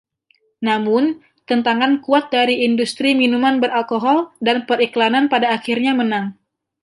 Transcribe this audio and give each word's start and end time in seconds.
Namun, 0.67 1.03
tentangan 1.49 1.93
kuat 2.05 2.25
dari 2.35 2.55
industri 2.69 3.09
minuman 3.21 3.55
beralkohol 3.63 4.19
dan 4.47 4.57
periklanan 4.69 5.25
pada 5.33 5.47
akhirnya 5.57 5.93
menang. 6.01 6.25